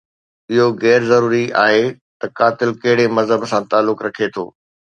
[0.51, 1.85] اهو غير ضروري آهي
[2.19, 4.45] ته قاتل ڪهڙي مذهب سان تعلق رکي ٿو.